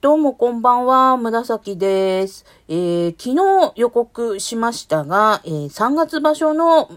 [0.00, 2.46] どうもこんばんは、紫です。
[2.68, 6.90] えー、昨日予告しましたが、えー、3月場所の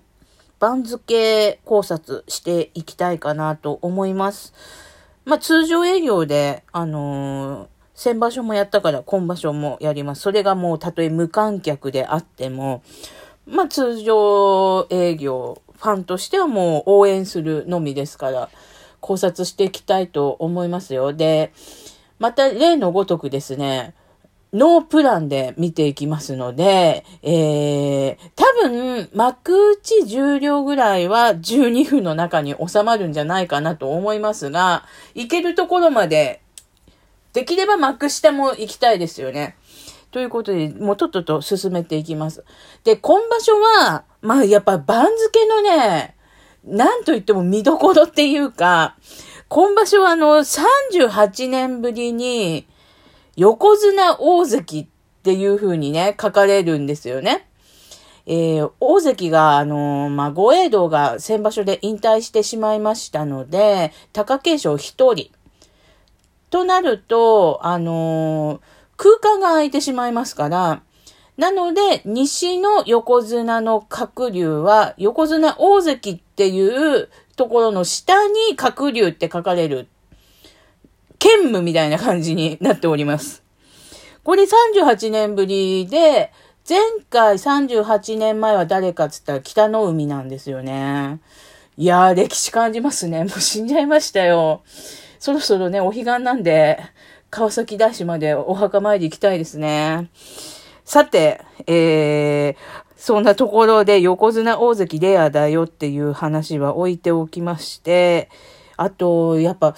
[0.58, 4.54] 番付考察していきたいかなと思います。
[5.26, 10.22] まあ、通常営業で、あのー、先場所もやったから今場所もやります。
[10.22, 12.84] それがもうたとえ無観客であっても、
[13.46, 18.50] まあ、通常営業、ファンとしてはもう応援するのみですから、
[19.02, 21.12] 考察していきたいと思いますよ。
[21.12, 21.52] で、
[22.24, 23.94] また例のごとくですね、
[24.54, 36.40] ノープランで見ていきますので、えー、多分、幕内重量ぐらいは12分の中に収まるんじゃないかなと思いますが、行けるところまで、
[37.34, 39.58] できれば幕下も行きたいですよね。
[40.12, 42.46] ということで、もうとっとと進めていきます。
[42.86, 46.16] で、今場所は、まあやっぱ番付のね、
[46.64, 48.96] なんと言っても見どころっていうか、
[49.54, 52.66] 今場所はあの、38年ぶりに、
[53.36, 54.88] 横綱大関っ
[55.22, 57.48] ていう風にね、書かれるんですよね。
[58.26, 65.30] えー、大関が、あのー、まあ、護衛道が先場所で引退してしまいましたので、貴景勝一人。
[66.50, 68.60] となると、あのー、
[68.98, 70.82] 空間が空いてしまいますから、
[71.38, 79.88] なので、西の横綱の鶴竜は、横綱大関っていうところの下に鶴竜って書かれる、
[81.20, 83.44] 兼務みたいな感じになっております。
[84.24, 86.32] これ38年ぶりで、
[86.68, 91.20] 前回38年前は誰かっつったら北の海なんですよね。
[91.76, 93.26] いやー、歴史感じますね。
[93.26, 94.62] もう死んじゃいましたよ。
[95.20, 96.80] そろそろね、お彼岸なんで、
[97.30, 100.10] 川崎大師までお墓参り行きたいですね。
[100.86, 102.56] さて、えー、
[102.96, 108.30] そんなところで横綱大関レアだよっていう話は置いておきまして、
[108.78, 109.76] あと、やっぱ、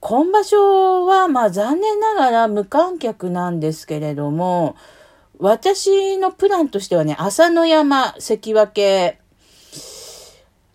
[0.00, 4.76] 今場所は、まあ残念ながら無観客なんですけれども、
[5.38, 9.12] 私のプランとしてはね、朝の山関脇、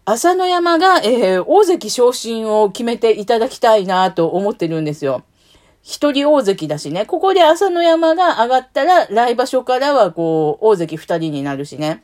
[0.06, 5.24] 朝の山が、えー、大関昇進を決めていただきたいなと思ってるんですよ。
[5.84, 7.06] 一人大関だしね。
[7.06, 12.04] ここで朝の山が上がったら、来場所からはこう、大関二人になるしね。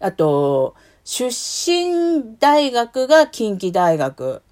[0.00, 4.42] あと、出身大学が近畿大学。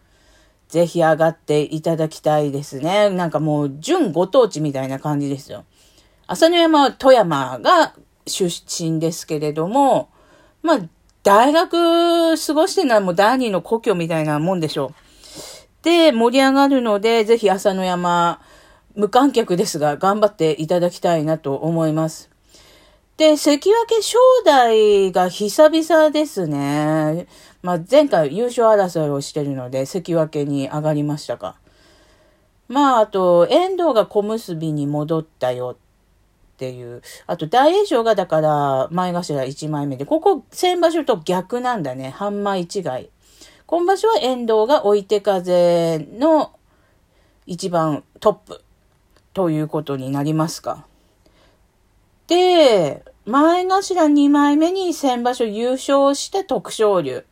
[0.68, 3.10] ぜひ上がっていただきたいですね。
[3.10, 5.64] なんかもう、準ご当地みたいな感じですよ。
[6.28, 7.92] 朝の山は富山が
[8.28, 10.08] 出身ですけれども、
[10.62, 10.80] まあ、
[11.24, 15.09] 大学過ごしてるのはもう第二の故郷みたいなもんでしょう。
[15.82, 18.40] で盛り上がるので、ぜひ朝の山、
[18.94, 22.30] 無観客ですが、頑張っていただきたいなと思います。
[23.16, 27.26] で、関脇正代が久々ですね。
[27.62, 31.56] まあ、前回優勝争いをしてるので、関脇に上がりましたか。
[32.68, 37.02] まあ、あと、遠藤が小結に戻ったよっていう。
[37.26, 42.10] あと、大栄翔がだから、前頭1枚目で、ここ、先場所と逆なんだね。
[42.10, 43.10] 半枚違い。
[43.70, 46.50] 今場所は遠藤が追い手風の
[47.46, 48.64] 一番トップ
[49.32, 50.86] ということになりますか。
[52.26, 57.24] で、前頭2枚目に先場所優勝して徳勝龍。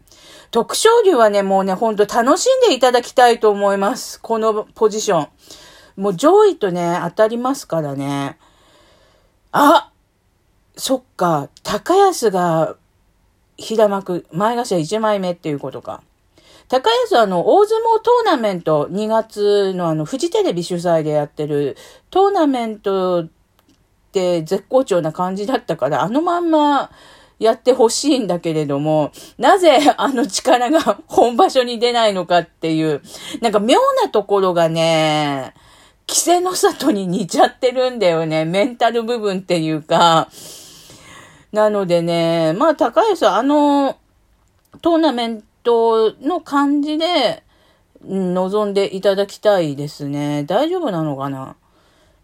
[0.53, 4.21] 徳勝龍はね、もうね、ほんと楽しんでいただきたいと思います。
[4.21, 5.29] このポジション。
[5.97, 8.39] もう上位とね、当たりますからね。
[9.51, 9.91] あ
[10.77, 12.77] そっか、高安が
[13.57, 16.05] 平幕、前頭1枚目っていうことか。
[16.69, 21.77] 高安はあの、大相撲トーナメント、2月のあの、フジテレビ主催でやってる
[22.11, 23.29] トーナメントっ
[24.13, 26.91] て絶好調な感じだったから、あのまんま
[27.39, 33.01] やってほしいんだけれども、 なぜあの力が本場所に出ないのかっていう、
[33.41, 35.55] なんか妙なところがね、
[36.07, 38.45] 稀勢の里に似ちゃってるんだよね。
[38.45, 40.29] メンタル部分っていうか。
[41.51, 43.97] なのでね、まあ高安はあの、
[44.83, 45.43] トーナメン
[46.21, 47.43] の感じで
[48.05, 50.45] 望んでいただきたいですね。
[50.45, 51.57] 大丈夫なのかな？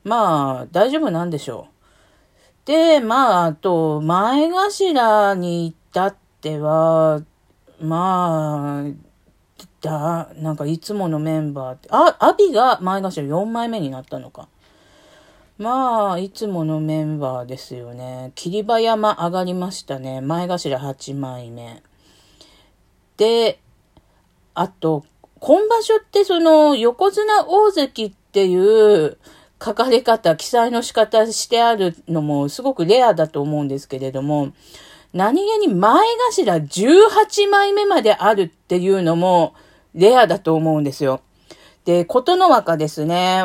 [0.04, 2.66] まあ、大丈夫なんでしょう。
[2.66, 7.22] で、まあ、あと、前頭に至っては、
[7.80, 8.90] まあ、
[9.80, 14.48] だ、なんかいつものメンバーって、あ、アビが前頭4枚目になったのか。
[15.58, 18.32] まあ、いつものメンバーですよね。
[18.34, 20.20] 霧馬山上がりましたね。
[20.20, 21.82] 前頭8枚目。
[23.16, 23.60] で、
[24.54, 25.04] あと、
[25.40, 29.18] 今場所ってその横綱大関っていう
[29.62, 34.52] 書かれ方、記載の仕方してあるのもすごくレアだと思うんですけれども、
[35.12, 36.00] 何気に前
[36.32, 39.54] 頭18枚目まであるっていうのも
[39.94, 41.20] レアだと思うんですよ。
[41.84, 43.42] で、ことの若ですね。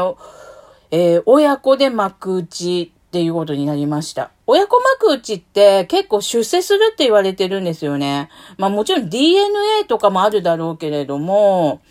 [0.92, 4.29] えー、親子で幕打ちっていうことになりました。
[4.45, 8.29] 親子幕打ちって結構出世するって言われてるんですよね。
[8.57, 11.81] まあもちろん DNA とかもあるだろうけれども、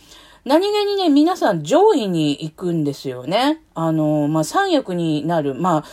[0.45, 3.61] 何気にね、皆さん上位に行くんですよね。
[3.75, 5.57] あの、まあ三役になる。
[5.57, 5.85] まあ、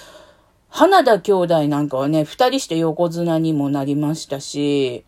[0.69, 5.06] 花田兄弟なんかはね、二人して横綱にもなりましたし、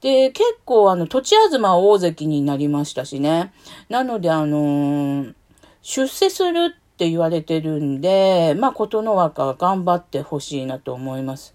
[0.00, 3.52] で、結構あの、土地あずま大関になりましたしね。
[3.88, 5.34] なのであのー、
[5.82, 11.54] 出世するって言われてるんで、まあ、琴ノ若頑張ってほしいなと思います。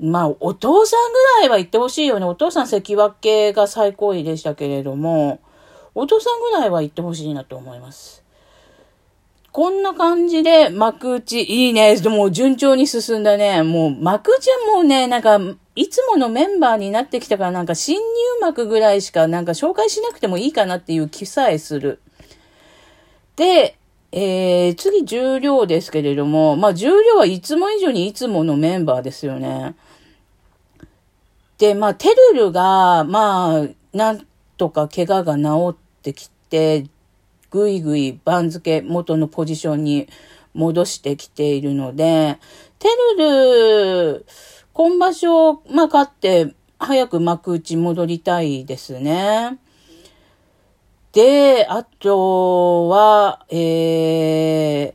[0.00, 2.24] まあ、お父さんぐらいは言ってほしいよね。
[2.24, 5.40] お父さん関脇が最高位でしたけれども、
[5.94, 8.24] お父さんぐらいは言ってほしいなと思います。
[9.52, 12.00] こんな感じで幕内、いいね。
[12.06, 13.62] もう順調に進んだね。
[13.62, 15.38] もう幕内はもうね、なんか、
[15.74, 18.02] いつものメンバーになってきたからなんか新入
[18.40, 22.00] 幕ぐらいしかなんか紹介しなくてもいいかなっていう気さえする。
[23.36, 23.76] で、
[24.12, 29.74] えー、次重量ですけれども、まあ重量はいつも以上にいつものメンバーですよね。
[31.58, 34.26] で、まあテルルが、まあ、なん
[34.56, 36.86] とか怪我が治ってきて、
[37.50, 40.08] ぐいぐい番付元のポジションに
[40.54, 42.38] 戻してきているので、
[42.78, 42.88] テ
[43.18, 44.26] ルル、
[44.72, 49.58] 今場所、まあ、勝って、早く幕内戻りたいですね。
[51.16, 53.56] で、あとは、え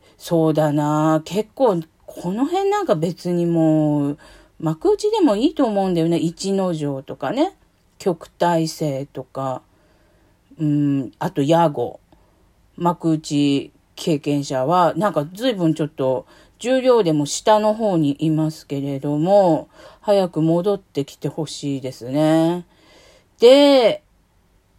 [0.16, 4.18] そうだな、結構、この辺なんか別にもう、
[4.60, 6.18] 幕内でもいいと思うんだよね。
[6.18, 7.56] 一之丞とかね。
[7.98, 9.62] 極大生とか、
[10.60, 11.98] うん、あと、ヤゴ。
[12.76, 16.26] 幕内経験者は、なんか随分ちょっと、
[16.60, 19.68] 重量でも下の方にいますけれども、
[20.00, 22.64] 早く戻ってきてほしいですね。
[23.40, 24.01] で、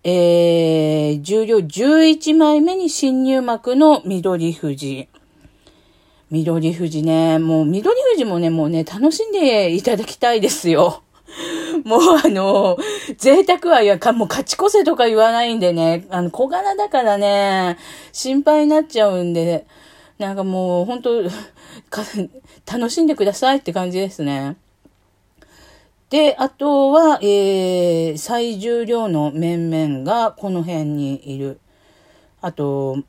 [0.05, 5.07] えー、重量11枚目に新入幕の緑富士。
[6.29, 11.03] 緑富士ね、もう緑富士もね、もうね、楽しんでいただきたいですよ。
[11.85, 12.77] もうあの、
[13.17, 17.77] 贅沢はいや、か、もう勝ち越せとか言わないんでね、あの、小柄だからね、
[18.11, 19.65] 心配になっちゃうんで、
[20.17, 21.23] なんかもう本当
[22.71, 24.57] 楽しんでくださいって感じですね。
[26.13, 31.60] で、あとは、えー、最重量の面々がこの辺にいる。
[32.39, 33.00] あと、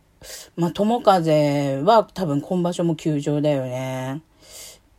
[0.56, 4.22] まあ、友風は多分今場所も休場だよね。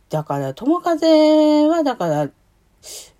[0.08, 2.30] だから、友風は、だから、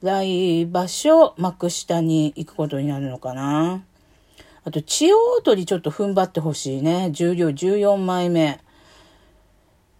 [0.02, 3.82] 来場所、幕下に行くことになるのかな。
[4.62, 7.10] あと、千代鳥ちょっと踏ん張ってほしいね。
[7.10, 8.60] 重量14枚目。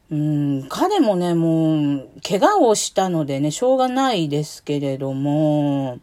[0.09, 5.99] うん、彼もね、もう、怪我をしたのでね、しょうがないですけれども、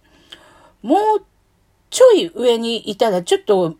[0.82, 1.26] もう
[1.90, 3.76] ちょい上にいたら、ちょっと、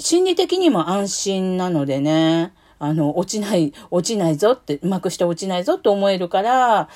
[0.00, 6.88] 心理的にも安心なのでね、あの、落ちない、落ちないぞって、うまくして落ちないぞって思えるから、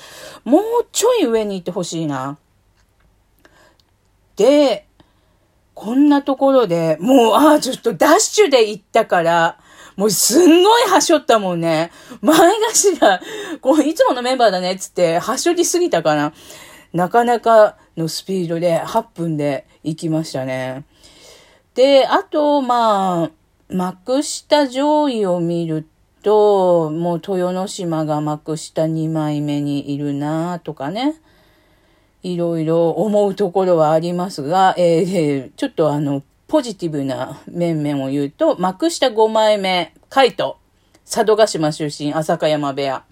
[0.43, 2.37] もうちょい上に行ってほしいな。
[4.35, 4.87] で、
[5.75, 9.59] こんなところで、もう、ああ、ちょっとダッシュで行ったから、
[9.95, 11.91] もうすんごいはしょったもんね。
[12.21, 13.19] 前頭、
[13.61, 16.33] こう、いつものメンバーだねっつって、はしょりすぎたかな。
[16.93, 20.83] なかなかのスピードで8分で行きましたね。
[21.73, 23.31] で、あと、まあ、
[23.69, 25.87] 幕下上位を見る
[26.23, 31.15] と、もう豊ノ島が幕下2枚目にいるなとかね。
[32.23, 40.59] いろいろ思うところはありますが、えー、ちょっとあの、ポジティブな面々を言うと、幕下5枚目、カイト、
[41.03, 43.03] 佐渡島出身、浅香山部屋。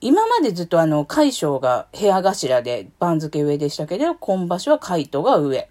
[0.00, 5.68] 今までずっとあの、海将が部屋頭で番付上でしたけど、今場所はカイトが上。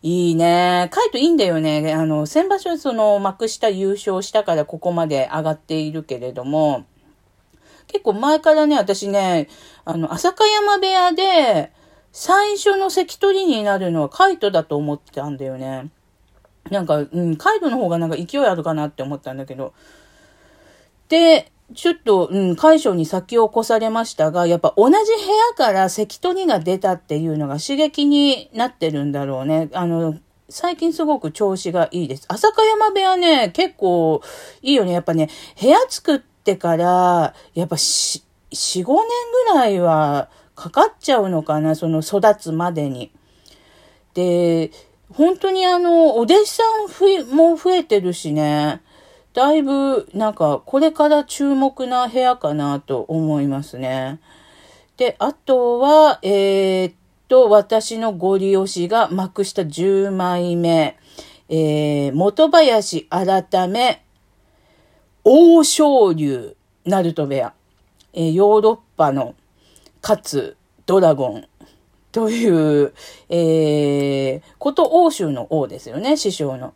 [0.00, 0.88] いいね。
[0.92, 1.92] カイトいいんだよね。
[1.92, 6.84] あの、先場所その幕下優勝したからここまで上がっているけれども、
[7.86, 9.48] 結構前からね、私ね、
[9.84, 11.72] あの、浅香山部屋で、
[12.16, 15.90] 最初の関取になるのはカイトだと思ってたんだよね。
[16.70, 19.74] なんか、うん、カイトの方がなんか勢いあるかなって思ったんだけど。
[21.08, 29.68] で、ちょっと、うん、解消に先を越されましたが、やっぱ同じ部屋から関取が出たっていうのが刺激になってるんだろうね。
[29.72, 30.16] あの、
[30.48, 32.26] 最近すごく調子がいいです。
[32.28, 34.22] 浅香山部屋ね、結構
[34.62, 34.92] いいよね。
[34.92, 35.30] やっぱね、
[35.60, 38.94] 部屋作ってから、やっぱし、4、5年
[39.50, 43.10] ぐらいは、かかっちゃうのかな、その育つまでに。
[44.14, 44.70] で、
[45.12, 46.62] 本当にあの、お弟子さ
[47.32, 48.82] んも増えてるしね、
[49.32, 54.20] だいぶなんかこれから注目な部屋かなと思いますね。
[54.96, 56.94] で、あとは、えー、っ
[57.28, 60.96] と、私のご利用しが幕下10枚目、
[61.48, 64.04] えー、元林改め、
[65.24, 67.54] 王昇竜、ナルト部屋、
[68.12, 69.34] えー、ヨーロッパの、
[70.04, 71.46] かつ、ドラゴン、
[72.12, 72.92] という、
[73.30, 76.74] えー、こと欧州の王ですよね、師匠の。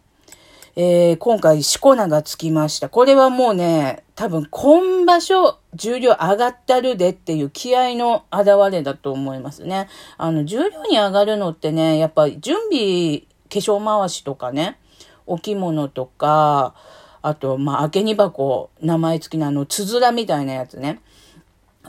[0.76, 2.88] えー、今回、しこ名がつきました。
[2.88, 9.90] これはもうね、多分、今場所、重量上がったるでっていう気合の表れだと思いますね。
[10.16, 14.78] あの、重量に上がるのってね、やっぱ準備、化粧回しとかね、
[15.26, 16.74] お着物とか、
[17.20, 21.02] あと、まあ、明け荷箱、名前付きのあの、つづらみたいなやつね。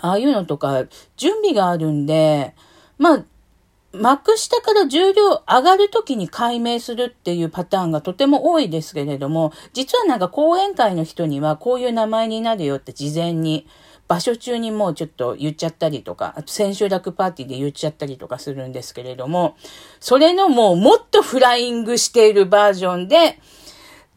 [0.01, 0.85] ああいうのとか、
[1.17, 2.55] 準備があるんで、
[2.97, 3.23] まあ、
[3.91, 13.65] 幕下から重量上がるときに解明するっていうパターンがとても多いですけれども、実はなんか講演会の人にはこういう名前になるよって事前に
[14.07, 19.55] 場所中にもうちょっと言っちゃったりとか、あと千秋楽パーティーで言っちゃったりとかするんですけれども、
[19.99, 23.39] それのもうもっとフライングしているバージョンで、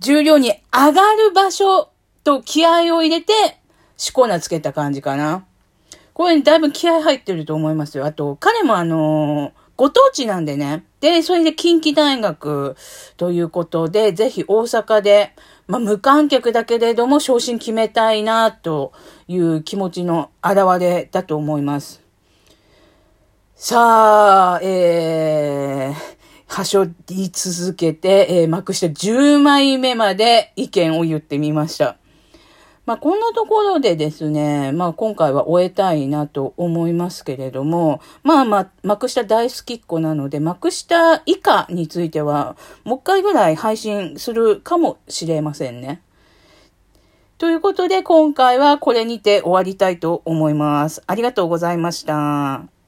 [0.00, 1.88] 重量に上がる場所
[2.24, 3.32] と気合を入れて、
[3.96, 5.46] しこなつけた感じかな。
[6.14, 8.04] これだいぶ気合入ってると思いますよ。
[8.04, 10.84] あと、彼もあのご当地なんでね。
[11.00, 12.76] で、それで近畿大学
[13.16, 15.34] ということで、ぜひ大阪で、
[15.66, 18.92] まあ、無観客だけれども昇進決めたいなと
[19.26, 22.02] いう気持ちの表れだと思います。
[23.56, 31.96] さあ、えー、はしょり続けて、えー、幕下10枚目まで意見を言ってみました。
[32.92, 46.02] まあ、こんなところでですね、まあ、今回は終えたいなと思いますけれども、まあまあ、幕下大好きっ子なので、幕下以下については、もう一回ぐらい配信するかもしれませんね。
[47.38, 51.02] ということで、今回はこれにて終わりたいと思います。
[51.06, 52.81] ありがとうございました。